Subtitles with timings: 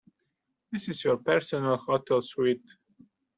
[0.71, 2.73] This is your personal hotel suite.